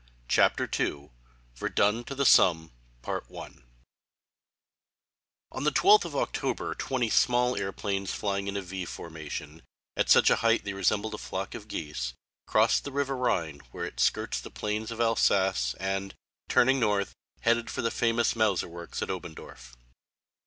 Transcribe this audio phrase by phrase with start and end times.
[0.27, 1.11] CHAPTER II
[1.53, 2.71] VERDUN TO THE SOMME
[3.05, 3.53] On
[5.63, 9.61] the 12th of October, twenty small airplanes flying in a V formation,
[9.95, 12.13] at such a height they resembled a flock of geese,
[12.47, 16.15] crossed the river Rhine, where it skirts the plains of Alsace, and,
[16.49, 19.75] turning north, headed for the famous Mauser works at Oberndorf.